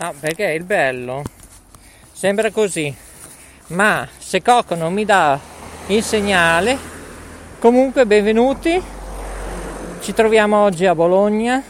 No, 0.00 0.14
perché 0.20 0.44
il 0.52 0.62
bello. 0.62 1.24
Sembra 2.12 2.52
così, 2.52 2.94
ma 3.68 4.06
se 4.16 4.40
Cocco 4.42 4.76
non 4.76 4.92
mi 4.92 5.04
dà 5.04 5.40
il 5.88 6.04
segnale, 6.04 6.78
comunque 7.58 8.06
benvenuti, 8.06 8.80
ci 10.00 10.14
troviamo 10.14 10.62
oggi 10.62 10.86
a 10.86 10.94
Bologna, 10.94 11.60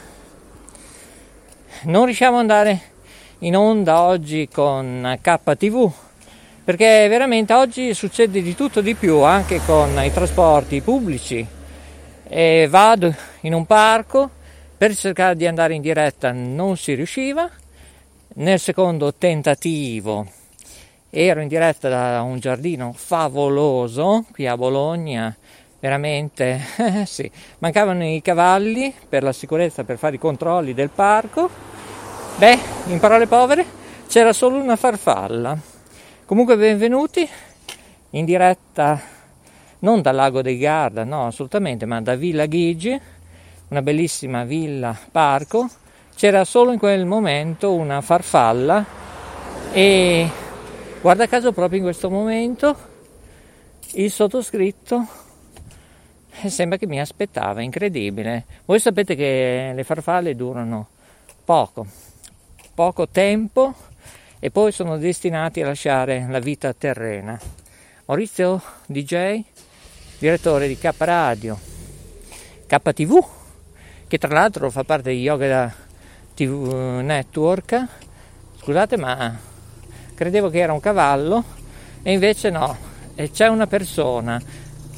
non 1.85 2.05
riusciamo 2.05 2.35
ad 2.35 2.41
andare 2.43 2.81
in 3.39 3.57
onda 3.57 4.03
oggi 4.03 4.47
con 4.53 5.19
KTV 5.23 5.93
perché 6.65 7.07
veramente 7.09 7.55
oggi 7.55 7.95
succede 7.95 8.43
di 8.43 8.55
tutto 8.55 8.83
di 8.83 8.95
più 8.95 9.21
anche 9.21 9.59
con 9.65 9.99
i 10.05 10.13
trasporti 10.13 10.83
pubblici. 10.83 11.47
E 12.29 12.67
vado 12.69 13.15
in 13.41 13.55
un 13.55 13.65
parco 13.65 14.29
per 14.77 14.95
cercare 14.95 15.35
di 15.35 15.47
andare 15.47 15.73
in 15.73 15.81
diretta. 15.81 16.31
Non 16.31 16.77
si 16.77 16.93
riusciva 16.93 17.51
nel 18.39 18.61
secondo 18.61 19.13
tentativo 19.15 20.27
ero 21.11 21.41
in 21.41 21.49
diretta 21.49 21.89
da 21.89 22.23
un 22.23 22.39
giardino 22.39 22.93
favoloso 22.95 24.27
qui 24.31 24.47
a 24.47 24.57
Bologna, 24.57 25.35
veramente 25.81 26.61
eh, 26.77 27.07
sì, 27.07 27.29
mancavano 27.59 28.05
i 28.05 28.23
cavalli 28.23 28.95
per 29.09 29.25
la 29.25 29.33
sicurezza, 29.33 29.83
per 29.83 29.99
fare 29.99 30.17
i 30.17 30.19
controlli 30.21 30.73
del 30.73 30.91
parco. 30.91 31.51
Beh, 32.37 32.59
in 32.87 33.01
parole 33.01 33.27
povere, 33.27 33.65
c'era 34.07 34.33
solo 34.33 34.59
una 34.59 34.77
farfalla. 34.77 35.59
Comunque 36.25 36.57
benvenuti 36.57 37.29
in 38.11 38.25
diretta 38.25 39.01
non 39.81 40.01
dal 40.01 40.15
lago 40.15 40.43
dei 40.43 40.59
Garda, 40.59 41.03
no, 41.03 41.27
assolutamente, 41.27 41.87
ma 41.87 42.01
da 42.01 42.15
Villa 42.15 42.47
Ghigi, 42.47 43.01
una 43.69 43.83
bellissima 43.83 44.45
villa 44.45 44.97
parco 45.11 45.69
c'era 46.19 46.45
solo 46.45 46.73
in 46.73 46.81
quel 46.81 47.07
momento 47.07 47.73
una 47.75 48.01
farfalla 48.01 48.85
e 49.71 50.29
guarda 51.01 51.29
caso 51.29 51.53
proprio 51.53 51.79
in 51.79 51.85
questo 51.85 52.11
momento 52.11 52.77
il 53.93 54.11
sottoscritto 54.11 55.07
eh, 56.43 56.51
sembra 56.51 56.77
che 56.77 56.89
mi 56.89 56.99
aspettava, 57.01 57.63
incredibile. 57.63 58.47
Voi 58.65 58.81
sapete 58.81 59.15
che 59.15 59.71
le 59.73 59.85
farfalle 59.85 60.35
durano 60.35 60.89
poco, 61.45 61.87
poco 62.75 63.07
tempo 63.07 63.73
e 64.41 64.51
poi 64.51 64.73
sono 64.73 64.99
destinati 64.99 65.63
a 65.63 65.67
lasciare 65.67 66.27
la 66.29 66.41
vita 66.41 66.73
terrena. 66.73 67.39
Maurizio 68.07 68.61
DJ, 68.87 69.41
direttore 70.19 70.67
di 70.67 70.77
K 70.77 70.93
Radio, 70.99 71.57
KTV, 72.67 73.25
che 74.09 74.19
tra 74.19 74.35
l'altro 74.35 74.69
fa 74.69 74.83
parte 74.83 75.11
di 75.11 75.21
Yoga 75.21 75.87
TV 76.39 77.01
Network. 77.03 77.85
Scusate, 78.61 78.97
ma 78.97 79.37
credevo 80.15 80.49
che 80.51 80.61
era 80.61 80.73
un 80.73 80.79
cavallo 80.79 81.43
e 82.01 82.13
invece 82.13 82.51
no, 82.51 82.77
e 83.17 83.33
c'è 83.33 83.49
una 83.49 83.67
persona. 83.67 84.41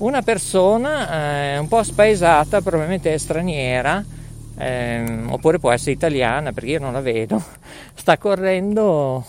Una 0.01 0.21
persona 0.21 1.55
eh, 1.55 1.59
un 1.59 1.67
po' 1.67 1.83
spaesata, 1.83 2.61
probabilmente 2.61 3.15
è 3.15 3.17
straniera, 3.17 4.05
eh, 4.59 5.23
oppure 5.29 5.59
può 5.59 5.71
essere 5.71 5.93
italiana 5.93 6.53
perché 6.53 6.73
io 6.73 6.81
non 6.81 6.93
la 6.93 7.01
vedo. 7.01 7.43
Sta 7.95 8.19
correndo 8.19 9.25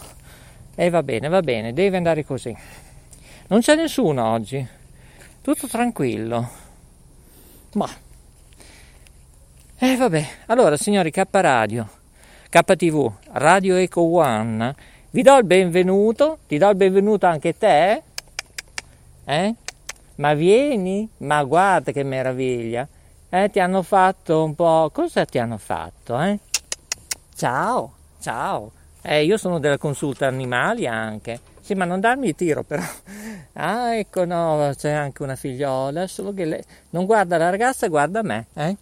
e 0.76 0.90
va 0.90 1.04
bene, 1.04 1.30
va 1.30 1.40
bene, 1.40 1.72
deve 1.72 1.96
andare 1.96 2.26
così. 2.26 2.54
Non 3.48 3.62
c'è 3.62 3.76
nessuno 3.76 4.26
oggi, 4.26 4.66
tutto 5.42 5.68
tranquillo. 5.68 6.50
Ma. 7.74 7.90
E 9.78 9.88
eh, 9.88 9.96
vabbè, 9.96 10.28
allora 10.48 10.76
signori 10.76 11.10
K 11.10 11.24
Radio, 11.32 12.00
KTV, 12.52 13.12
Radio 13.32 13.78
Eco 13.78 14.02
One, 14.02 14.76
vi 15.12 15.22
do 15.22 15.38
il 15.38 15.46
benvenuto, 15.46 16.40
ti 16.48 16.58
do 16.58 16.68
il 16.68 16.76
benvenuto 16.76 17.26
anche 17.26 17.58
te, 17.58 18.04
eh? 19.24 19.56
Ma 20.16 20.34
vieni, 20.34 21.08
ma 21.20 21.42
guarda 21.44 21.94
che 21.94 22.04
meraviglia, 22.04 22.86
eh? 23.30 23.50
Ti 23.50 23.62
hanno 23.62 23.84
fatto 23.84 24.44
un 24.44 24.54
po', 24.54 24.90
cosa 24.92 25.24
ti 25.24 25.40
hanno 25.40 25.58
fatto, 25.58 26.20
eh? 26.20 26.40
Ciao, 27.34 27.94
ciao, 28.20 28.72
eh, 29.02 29.24
io 29.24 29.38
sono 29.38 29.58
della 29.58 29.78
consulta 29.78 30.28
animali 30.28 30.86
anche, 30.86 31.40
sì, 31.62 31.74
ma 31.74 31.86
non 31.86 32.02
darmi 32.02 32.28
il 32.28 32.36
tiro 32.36 32.64
però. 32.64 32.84
Ah, 33.54 33.96
ecco, 33.96 34.26
no, 34.26 34.72
c'è 34.78 34.92
anche 34.92 35.24
una 35.24 35.36
figliola, 35.36 36.08
solo 36.08 36.34
che 36.34 36.46
lei 36.46 36.64
non 36.92 37.06
guarda 37.06 37.38
la 37.38 37.50
ragazza, 37.50 37.88
guarda 37.88 38.22
me, 38.22 38.48
eh? 38.56 38.76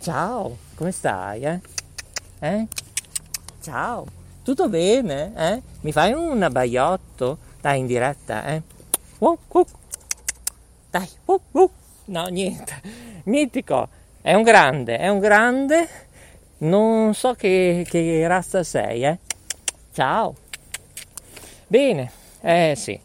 Ciao, 0.00 0.56
come 0.74 0.92
stai, 0.92 1.42
eh? 1.42 1.60
Eh? 2.38 2.66
Ciao, 3.66 4.06
tutto 4.44 4.68
bene? 4.68 5.32
Eh? 5.36 5.62
Mi 5.80 5.90
fai 5.90 6.12
un 6.12 6.40
abbaiotto? 6.40 7.38
Dai, 7.60 7.80
in 7.80 7.86
diretta, 7.86 8.46
eh? 8.46 8.62
Uh, 9.18 9.36
uh. 9.48 9.66
Dai, 10.88 11.08
uh, 11.24 11.40
uh. 11.50 11.70
No, 12.04 12.26
niente. 12.26 12.80
Mitico. 13.24 13.88
È 14.20 14.32
un 14.34 14.44
grande, 14.44 14.98
è 14.98 15.08
un 15.08 15.18
grande. 15.18 15.88
Non 16.58 17.12
so 17.14 17.34
che, 17.34 17.84
che 17.90 18.24
razza 18.28 18.62
sei, 18.62 19.02
eh? 19.02 19.18
Ciao. 19.92 20.36
Bene, 21.66 22.12
eh 22.42 22.74
sì. 22.76 22.96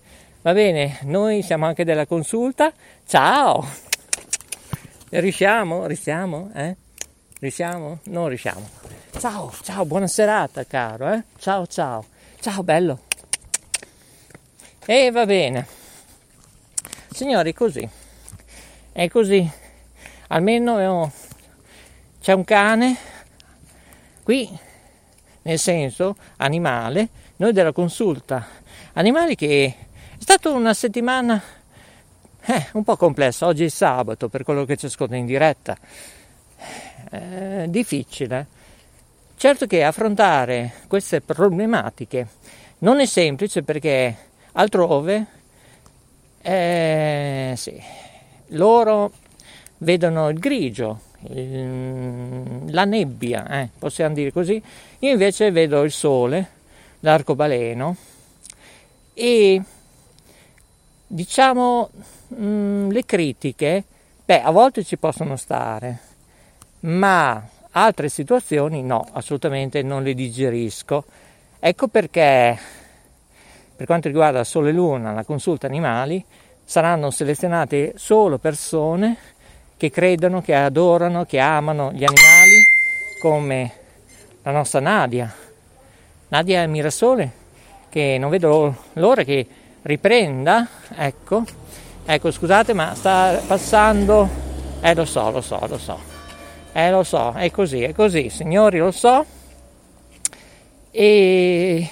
Va 0.44 0.54
bene, 0.54 1.00
noi 1.06 1.42
siamo 1.42 1.66
anche 1.66 1.84
della 1.84 2.06
consulta. 2.06 2.72
Ciao. 3.08 3.66
Riusciamo? 5.10 5.88
Riusciamo? 5.88 6.52
Eh? 6.54 6.76
Riusciamo? 7.40 7.98
Non 8.04 8.28
riusciamo. 8.28 9.01
Ciao, 9.22 9.54
ciao, 9.62 9.86
buona 9.86 10.08
serata 10.08 10.66
caro, 10.66 11.14
eh? 11.14 11.24
Ciao, 11.38 11.68
ciao, 11.68 12.06
ciao 12.40 12.64
bello. 12.64 13.02
E 14.84 15.12
va 15.12 15.28
bene. 15.28 15.68
Signori, 17.12 17.54
così. 17.54 17.88
È 18.92 19.08
così. 19.10 19.48
Almeno 20.30 21.12
c'è 22.20 22.34
un 22.34 22.44
cane 22.44 22.98
qui, 24.24 24.50
nel 25.44 25.60
senso 25.60 26.16
animale, 26.38 27.10
noi 27.36 27.54
della 27.54 27.74
consulta 27.74 28.44
animali 28.94 29.36
che 29.36 29.66
è 29.68 29.86
stata 30.18 30.50
una 30.50 30.74
settimana 30.74 31.40
eh, 32.44 32.70
un 32.74 32.84
po' 32.84 32.98
complessa. 32.98 33.46
Oggi 33.46 33.66
è 33.66 33.70
sabato, 33.70 34.30
per 34.30 34.42
quello 34.44 34.66
che 34.66 34.78
ci 34.78 34.88
ascolta 34.88 35.16
in 35.16 35.28
diretta. 35.28 35.78
Eh, 37.12 37.66
difficile 37.70 38.60
Certo 39.42 39.66
che 39.66 39.84
affrontare 39.84 40.72
queste 40.86 41.20
problematiche 41.20 42.28
non 42.82 43.00
è 43.00 43.08
semplice 43.08 43.64
perché 43.64 44.16
altrove 44.52 45.26
eh, 46.44 47.54
sì, 47.58 47.76
loro 48.50 49.12
vedono 49.80 50.30
il 50.30 50.38
grigio, 50.38 51.00
il, 51.32 52.72
la 52.72 52.86
nebbia, 52.86 53.62
eh, 53.62 53.70
possiamo 53.80 54.14
dire 54.14 54.32
così, 54.32 54.62
io 55.00 55.10
invece 55.10 55.50
vedo 55.50 55.82
il 55.82 55.92
sole, 55.92 56.48
l'arcobaleno 57.00 57.96
e 59.16 59.60
diciamo 61.08 61.90
mh, 62.28 62.46
mm, 62.46 62.90
le 62.92 63.06
critiche, 63.06 63.84
beh, 64.24 64.44
a 64.44 64.52
volte 64.52 64.84
ci 64.84 64.98
possono 64.98 65.36
stare, 65.36 66.00
ma 66.82 67.44
altre 67.72 68.10
situazioni 68.10 68.82
no, 68.84 69.06
assolutamente 69.14 69.82
non 69.82 70.04
le 70.04 70.14
digerisco. 70.14 71.06
Ecco 71.60 71.88
perché 71.88 72.58
per 73.82 73.90
quanto 73.90 74.10
riguarda 74.10 74.44
Sole 74.44 74.70
e 74.70 74.74
Luna, 74.74 75.12
la 75.12 75.24
consulta 75.24 75.66
animali, 75.66 76.24
saranno 76.64 77.10
selezionate 77.10 77.94
solo 77.96 78.38
persone 78.38 79.18
che 79.76 79.90
credono, 79.90 80.42
che 80.42 80.54
adorano, 80.54 81.26
che 81.26 81.40
amano 81.40 81.92
gli 81.92 82.04
animali 82.04 82.62
come 83.20 83.72
la 84.44 84.52
nostra 84.52 84.80
Nadia. 84.80 85.34
Nadia 86.28 86.68
Mirasole, 86.68 87.32
che 87.90 88.18
non 88.20 88.30
vedo 88.30 88.76
l'ora 88.94 89.24
che 89.24 89.48
riprenda, 89.82 90.68
ecco, 90.96 91.44
ecco 92.06 92.32
scusate 92.32 92.74
ma 92.74 92.94
sta 92.94 93.42
passando, 93.48 94.30
eh 94.80 94.94
lo 94.94 95.06
so, 95.06 95.32
lo 95.32 95.42
so, 95.42 95.60
lo 95.68 95.78
so, 95.80 96.00
eh, 96.74 96.92
lo 96.92 97.04
so, 97.04 97.34
è 97.34 97.52
così, 97.52 97.82
è 97.84 97.94
così, 97.94 98.30
signori, 98.30 98.78
lo 98.80 98.92
so. 98.92 99.26
E 100.90 101.90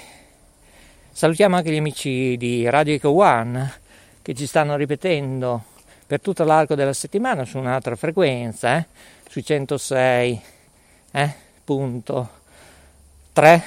salutiamo 1.10 1.56
anche 1.56 1.70
gli 1.70 1.76
amici 1.76 2.36
di 2.36 2.68
Radio 2.68 2.94
Eco 2.94 3.10
One 3.10 3.78
che 4.22 4.34
ci 4.34 4.46
stanno 4.46 4.76
ripetendo 4.76 5.64
per 6.06 6.20
tutto 6.20 6.44
l'arco 6.44 6.74
della 6.74 6.92
settimana 6.92 7.44
su 7.44 7.58
un'altra 7.58 7.94
frequenza, 7.94 8.78
eh, 8.78 8.86
sui 9.28 9.44
106, 9.44 10.40
eh, 11.12 11.34
punto 11.62 12.28
3, 13.32 13.62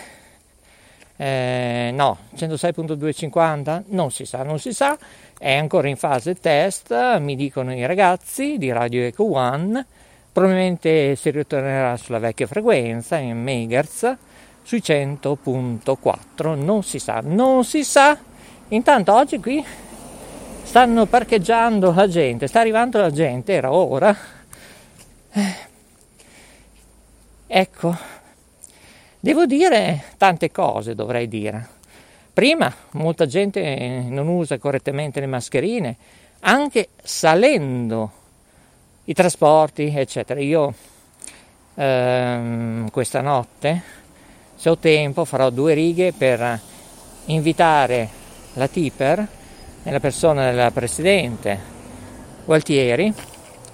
eh, 1.15 1.91
no, 1.93 2.17
106.250, 2.35 3.83
non 3.87 4.11
si 4.11 4.25
sa, 4.25 4.43
non 4.43 4.59
si 4.59 4.73
sa, 4.73 4.97
è 5.37 5.53
ancora 5.55 5.87
in 5.87 5.95
fase 5.95 6.35
test, 6.35 7.17
mi 7.19 7.35
dicono 7.35 7.73
i 7.73 7.85
ragazzi 7.85 8.57
di 8.57 8.71
Radio 8.71 9.03
Eco 9.03 9.31
One 9.31 9.85
Probabilmente 10.33 11.15
si 11.15 11.29
ritornerà 11.29 11.95
sulla 11.95 12.17
vecchia 12.17 12.47
frequenza 12.47 13.17
in 13.17 13.39
megahertz, 13.39 14.17
sui 14.63 14.79
100.4, 14.79 16.55
non 16.55 16.81
si 16.81 16.97
sa, 16.97 17.21
non 17.23 17.63
si 17.63 17.83
sa. 17.83 18.17
Intanto 18.69 19.13
oggi 19.13 19.39
qui 19.39 19.63
stanno 20.63 21.05
parcheggiando 21.05 21.93
la 21.93 22.07
gente, 22.07 22.47
sta 22.47 22.61
arrivando 22.61 22.99
la 22.99 23.11
gente, 23.11 23.53
era 23.53 23.71
ora. 23.71 24.17
Eh. 25.33 25.55
Ecco, 27.45 27.95
devo 29.19 29.45
dire 29.45 30.03
tante 30.17 30.49
cose, 30.49 30.95
dovrei 30.95 31.27
dire. 31.27 31.69
Prima 32.33 32.73
molta 32.93 33.27
gente 33.27 34.03
non 34.09 34.27
usa 34.27 34.57
correttamente 34.57 35.19
le 35.19 35.27
mascherine, 35.27 35.95
anche 36.39 36.89
salendo 37.03 38.21
i 39.05 39.13
trasporti, 39.13 39.93
eccetera. 39.95 40.39
Io 40.39 40.73
ehm, 41.75 42.89
questa 42.89 43.21
notte, 43.21 43.81
se 44.55 44.69
ho 44.69 44.77
tempo, 44.77 45.25
farò 45.25 45.49
due 45.49 45.73
righe 45.73 46.13
per 46.13 46.59
invitare 47.25 48.09
la 48.53 48.67
Tipper, 48.67 49.27
nella 49.83 49.99
persona 49.99 50.51
del 50.51 50.71
presidente 50.71 51.71
Gualtieri. 52.45 53.13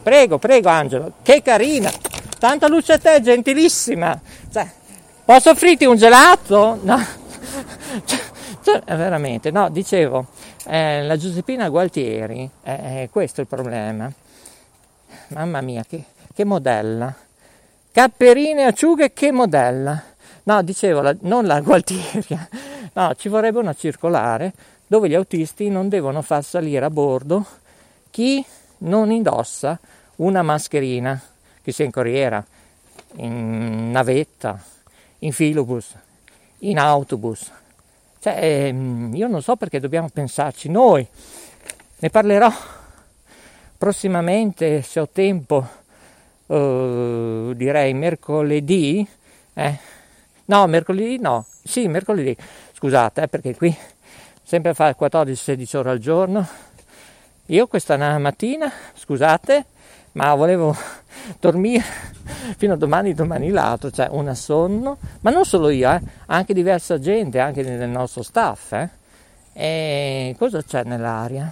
Prego, 0.01 0.37
prego 0.37 0.69
Angelo, 0.69 1.13
che 1.21 1.41
carina! 1.41 1.91
Tanta 2.39 2.67
luce 2.67 2.93
a 2.93 2.97
te, 2.97 3.21
gentilissima! 3.21 4.19
Cioè, 4.51 4.67
posso 5.25 5.49
offrirti 5.51 5.85
un 5.85 5.97
gelato? 5.97 6.79
No. 6.81 6.97
Cioè, 8.61 8.81
cioè, 8.85 8.95
veramente, 8.95 9.51
no, 9.51 9.69
dicevo, 9.69 10.27
eh, 10.67 11.03
la 11.03 11.17
Giuseppina 11.17 11.69
Gualtieri, 11.69 12.47
eh, 12.63 13.03
è 13.03 13.09
questo 13.11 13.41
il 13.41 13.47
problema. 13.47 14.11
Mamma 15.29 15.61
mia, 15.61 15.83
che, 15.87 16.03
che 16.33 16.43
modella. 16.43 17.13
Capperine, 17.91 18.65
acciughe, 18.65 19.13
che 19.13 19.31
modella. 19.31 20.01
No, 20.43 20.61
dicevo, 20.63 21.01
la, 21.01 21.15
non 21.21 21.45
la 21.45 21.59
Gualtieri, 21.61 22.25
no, 22.93 23.13
ci 23.15 23.29
vorrebbe 23.29 23.59
una 23.59 23.73
circolare 23.73 24.53
dove 24.87 25.07
gli 25.07 25.13
autisti 25.13 25.69
non 25.69 25.87
devono 25.87 26.23
far 26.23 26.43
salire 26.43 26.85
a 26.85 26.89
bordo 26.89 27.45
chi 28.09 28.43
non 28.79 29.11
indossa 29.11 29.79
una 30.15 30.41
mascherina, 30.41 31.21
che 31.61 31.71
sia 31.71 31.85
in 31.85 31.91
corriera, 31.91 32.43
in 33.17 33.91
navetta, 33.91 34.59
in 35.19 35.31
filobus, 35.31 35.93
in 36.59 36.79
autobus. 36.79 37.51
Cioè, 38.19 38.37
ehm, 38.41 39.13
io 39.13 39.27
non 39.27 39.41
so 39.43 39.55
perché 39.55 39.79
dobbiamo 39.79 40.09
pensarci 40.11 40.69
noi. 40.69 41.07
Ne 41.99 42.09
parlerò 42.09 42.51
prossimamente, 43.79 44.81
se 44.81 44.99
ho 44.99 45.07
tempo, 45.07 45.65
uh, 46.47 47.53
direi 47.53 47.93
mercoledì. 47.93 49.07
Eh? 49.53 49.77
No, 50.45 50.67
mercoledì 50.67 51.17
no. 51.17 51.45
Sì, 51.63 51.87
mercoledì. 51.87 52.35
Scusate, 52.73 53.23
eh, 53.23 53.27
perché 53.29 53.55
qui 53.55 53.75
sempre 54.43 54.73
fa 54.73 54.93
14-16 54.99 55.77
ore 55.77 55.89
al 55.91 55.99
giorno. 55.99 56.45
Io 57.45 57.67
questa 57.67 57.97
mattina, 58.19 58.69
scusate, 58.95 59.65
ma 60.13 60.35
volevo 60.35 60.75
dormire 61.39 61.83
fino 62.57 62.73
a 62.73 62.77
domani, 62.77 63.13
domani 63.13 63.49
l'altro, 63.49 63.91
cioè 63.91 64.07
una 64.11 64.35
sonno, 64.35 64.97
ma 65.21 65.31
non 65.31 65.45
solo 65.45 65.69
io, 65.69 65.89
eh, 65.89 66.01
anche 66.25 66.53
diversa 66.53 66.99
gente, 66.99 67.39
anche 67.39 67.63
nel 67.63 67.89
nostro 67.89 68.23
staff. 68.23 68.73
Eh. 68.73 68.89
E 69.53 70.35
cosa 70.37 70.61
c'è 70.61 70.83
nell'aria? 70.83 71.51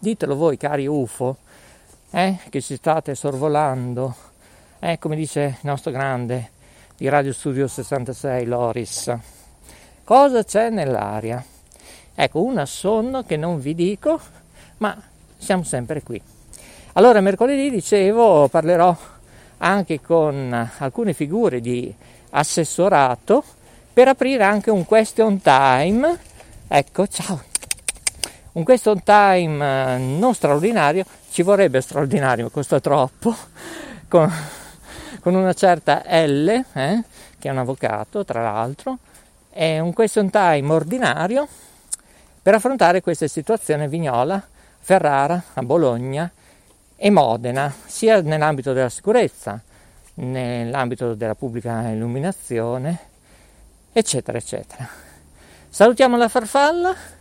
Ditelo 0.00 0.36
voi, 0.36 0.56
cari 0.56 0.86
UFO, 0.86 1.38
eh, 2.12 2.38
che 2.50 2.60
ci 2.60 2.76
state 2.76 3.16
sorvolando, 3.16 4.14
eh, 4.78 4.96
come 5.00 5.16
dice 5.16 5.40
il 5.40 5.58
nostro 5.62 5.90
grande 5.90 6.50
di 6.96 7.08
Radio 7.08 7.32
Studio 7.32 7.66
66, 7.66 8.46
Loris. 8.46 9.12
Cosa 10.04 10.44
c'è 10.44 10.70
nell'aria? 10.70 11.44
Ecco, 12.14 12.42
una 12.44 12.64
sonno 12.64 13.24
che 13.24 13.36
non 13.36 13.58
vi 13.58 13.74
dico, 13.74 14.20
ma 14.76 14.96
siamo 15.36 15.64
sempre 15.64 16.00
qui. 16.04 16.22
Allora, 16.92 17.20
mercoledì 17.20 17.68
dicevo, 17.68 18.46
parlerò 18.46 18.96
anche 19.58 20.00
con 20.00 20.70
alcune 20.78 21.12
figure 21.12 21.60
di 21.60 21.92
assessorato 22.30 23.42
per 23.92 24.06
aprire 24.06 24.44
anche 24.44 24.70
un 24.70 24.84
question 24.84 25.42
time. 25.42 26.16
Ecco, 26.68 27.08
ciao. 27.08 27.47
Un 28.58 28.64
question 28.64 29.00
time 29.04 29.94
eh, 29.94 29.98
non 29.98 30.34
straordinario, 30.34 31.04
ci 31.30 31.42
vorrebbe 31.42 31.80
straordinario, 31.80 32.50
costa 32.50 32.80
troppo, 32.80 33.32
con, 34.08 34.28
con 35.20 35.36
una 35.36 35.52
certa 35.52 36.02
L, 36.04 36.48
eh, 36.48 37.04
che 37.38 37.48
è 37.48 37.52
un 37.52 37.58
avvocato 37.58 38.24
tra 38.24 38.42
l'altro, 38.42 38.98
è 39.48 39.78
un 39.78 39.92
question 39.92 40.28
time 40.28 40.72
ordinario 40.72 41.46
per 42.42 42.54
affrontare 42.54 43.00
queste 43.00 43.28
situazioni 43.28 43.86
Vignola, 43.86 44.44
Ferrara, 44.80 45.40
a 45.54 45.62
Bologna 45.62 46.28
e 46.96 47.10
Modena, 47.10 47.72
sia 47.86 48.20
nell'ambito 48.22 48.72
della 48.72 48.88
sicurezza, 48.88 49.62
nell'ambito 50.14 51.14
della 51.14 51.36
pubblica 51.36 51.90
illuminazione, 51.90 52.98
eccetera, 53.92 54.36
eccetera. 54.36 54.88
Salutiamo 55.68 56.16
la 56.16 56.28
farfalla 56.28 57.17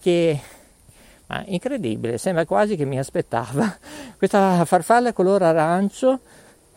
che 0.00 0.40
ma 1.30 1.44
incredibile, 1.46 2.18
sembra 2.18 2.44
quasi 2.44 2.74
che 2.74 2.84
mi 2.84 2.98
aspettava. 2.98 3.78
Questa 4.18 4.64
farfalla 4.64 5.12
color 5.12 5.42
arancio, 5.42 6.18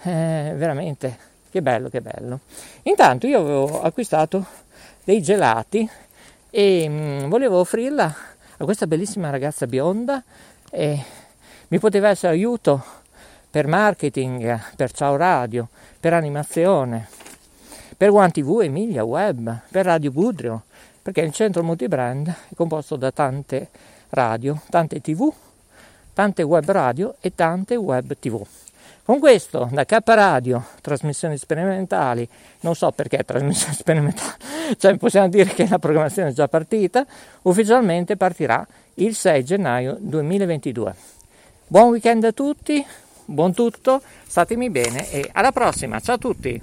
eh, 0.04 0.54
veramente, 0.56 1.18
che 1.50 1.62
bello, 1.64 1.90
che 1.90 2.02
bello. 2.02 2.42
Intanto 2.84 3.26
io 3.26 3.40
avevo 3.40 3.82
acquistato 3.82 4.46
dei 5.04 5.24
gelati 5.24 5.90
e 6.52 6.88
mh, 6.88 6.94
mm, 6.94 7.30
volevo 7.30 7.60
offrirla 7.60 8.16
a 8.58 8.64
questa 8.64 8.86
bellissima 8.86 9.32
ragazza 9.32 9.66
bionda 9.66 10.24
e 10.70 11.04
mi 11.70 11.80
poteva 11.80 12.10
essere 12.10 12.34
aiuto 12.34 12.84
per 13.50 13.66
marketing, 13.66 14.60
per 14.76 14.92
Ciao 14.92 15.16
Radio, 15.16 15.68
per 16.00 16.14
animazione, 16.14 17.08
per 17.98 18.12
One 18.12 18.30
TV, 18.30 18.62
Emilia 18.62 19.04
Web, 19.04 19.62
per 19.72 19.86
Radio 19.86 20.12
Budrio, 20.12 20.64
perché 21.04 21.22
il 21.22 21.34
centro 21.34 21.64
multibrand 21.64 22.28
è 22.28 22.56
composto 22.56 22.96
da 22.96 23.12
tante 23.12 23.70
radio, 24.10 24.60
tante 24.70 25.02
tv, 25.02 25.32
tante 26.14 26.42
web 26.44 26.72
radio 26.72 27.16
e 27.20 27.36
tante 27.36 27.76
web 27.76 28.16
tv. 28.18 28.44
Con 29.06 29.20
questo, 29.20 29.68
da 29.70 29.84
K 29.84 29.98
Radio, 30.06 30.64
trasmissioni 30.80 31.38
sperimentali, 31.38 32.28
non 32.62 32.74
so 32.74 32.92
perché 32.92 33.22
trasmissioni 33.26 33.76
sperimentali, 33.76 34.32
cioè 34.78 34.96
possiamo 34.96 35.28
dire 35.28 35.54
che 35.54 35.68
la 35.68 35.78
programmazione 35.78 36.30
è 36.30 36.34
già 36.34 36.48
partita, 36.48 37.06
ufficialmente 37.42 38.16
partirà 38.16 38.66
il 38.96 39.14
6 39.14 39.44
gennaio 39.44 39.98
2022. 40.00 40.96
Buon 41.68 41.90
weekend 41.90 42.24
a 42.24 42.32
tutti, 42.32 42.86
buon 43.26 43.54
tutto, 43.54 44.02
statemi 44.26 44.70
bene 44.70 45.12
e 45.12 45.30
alla 45.34 45.52
prossima, 45.52 46.00
ciao 46.00 46.16
a 46.16 46.20
tutti! 46.20 46.63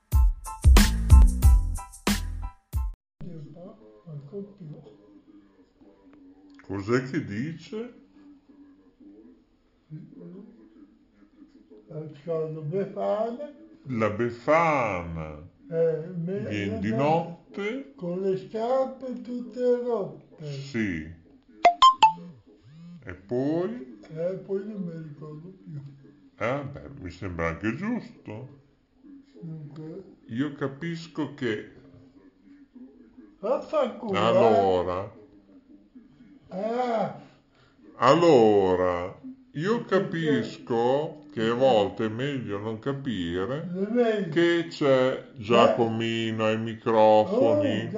manco 4.11 4.55
più. 4.57 4.67
Cos'è 6.61 7.03
che 7.09 7.23
dice? 7.25 7.93
Ascolto 11.89 12.61
Befana. 12.61 13.51
La 13.87 14.09
Befana 14.09 15.49
Eh, 15.69 16.07
me- 16.15 16.47
viene 16.47 16.79
di 16.79 16.91
notte? 16.91 17.93
Con 17.95 18.21
le 18.21 18.37
scarpe 18.37 19.21
tutte 19.21 19.81
rotte. 19.81 20.45
Sì. 20.45 21.19
E 23.03 23.13
poi? 23.15 23.99
E 24.09 24.33
poi 24.45 24.67
non 24.67 24.81
mi 24.81 25.07
ricordo 25.07 25.49
più. 25.63 25.79
Eh, 26.37 26.63
beh, 26.71 26.89
mi 26.99 27.09
sembra 27.09 27.47
anche 27.47 27.75
giusto. 27.75 28.59
Dunque, 29.41 30.03
Io 30.27 30.53
capisco 30.53 31.33
che 31.33 31.71
vaffanculo. 33.41 34.13
eh. 34.13 34.17
allora, 34.27 35.11
Ah, 36.51 37.15
allora, 37.97 39.13
io 39.51 39.85
capisco 39.85 41.25
che 41.31 41.47
a 41.47 41.53
volte 41.53 42.05
è 42.05 42.09
meglio 42.09 42.57
non 42.59 42.79
capire 42.79 43.67
che 44.29 44.67
c'è 44.69 45.29
Giacomino 45.35 46.45
ai 46.45 46.55
Oh, 46.55 46.57
microfoni. 46.59 47.89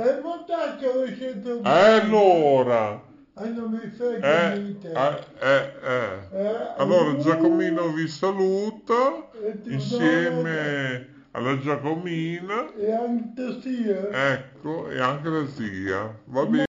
E 1.64 1.70
allora, 1.70 3.02
Ah, 3.36 3.48
non 3.50 3.72
mi 3.72 3.90
frega 3.90 4.54
eh, 4.54 4.60
niente. 4.60 4.92
eh, 4.94 5.20
eh, 5.40 6.30
eh. 6.32 6.74
Allora 6.76 7.12
uh, 7.12 7.18
Giacomino 7.18 7.92
vi 7.92 8.08
saluta 8.08 9.28
insieme 9.66 11.13
alla 11.34 11.58
Giacomina, 11.60 12.74
E 12.76 12.92
anche 12.92 13.62
sia. 13.62 14.34
ecco, 14.34 14.90
e 14.90 15.00
anche 15.00 15.30
la 15.30 15.48
zia. 15.48 16.20
Va 16.26 16.46
bene. 16.46 16.66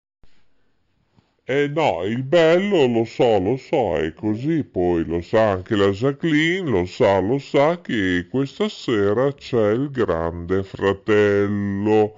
Eh 1.44 1.66
no, 1.68 2.04
il 2.04 2.22
bello 2.22 2.86
lo 2.86 3.04
so, 3.04 3.38
lo 3.40 3.56
so, 3.56 3.96
è 3.96 4.14
così, 4.14 4.62
poi 4.62 5.04
lo 5.04 5.20
sa 5.20 5.50
anche 5.50 5.74
la 5.74 5.88
Jacqueline, 5.90 6.70
lo 6.70 6.86
sa, 6.86 7.18
lo 7.18 7.38
sa 7.38 7.80
che 7.80 8.28
questa 8.30 8.68
sera 8.68 9.32
c'è 9.32 9.70
il 9.72 9.90
grande 9.90 10.62
fratello. 10.62 12.14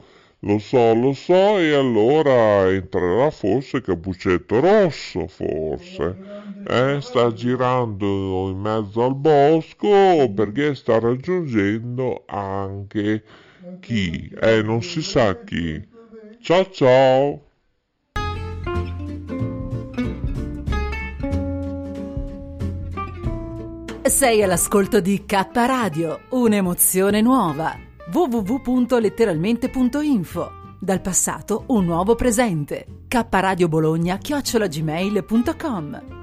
Lo 0.46 0.58
so, 0.58 0.92
lo 0.92 1.14
so, 1.14 1.58
e 1.58 1.72
allora 1.72 2.70
entrerà 2.70 3.30
forse 3.30 3.80
Capuccetto 3.80 4.60
Rosso, 4.60 5.26
forse. 5.26 6.18
Eh, 6.62 6.98
sta 7.00 7.32
girando 7.32 8.50
in 8.50 8.58
mezzo 8.58 9.04
al 9.04 9.14
bosco 9.16 10.30
perché 10.34 10.74
sta 10.74 10.98
raggiungendo 10.98 12.24
anche 12.26 13.24
chi? 13.80 14.30
Eh, 14.38 14.62
non 14.62 14.82
si 14.82 15.02
sa 15.02 15.42
chi. 15.42 15.82
Ciao 16.40 16.70
ciao! 16.70 17.40
Sei 24.02 24.42
all'ascolto 24.42 25.00
di 25.00 25.24
K 25.24 25.48
Radio, 25.54 26.20
un'emozione 26.30 27.22
nuova. 27.22 27.92
www.letteralmente.info 28.14 30.52
Dal 30.78 31.00
passato 31.00 31.64
un 31.68 31.84
nuovo 31.84 32.14
presente. 32.14 32.86
K 33.08 33.26
Radio 33.28 33.66
Bologna 33.66 34.18
chiocciolagmail.com 34.18 36.13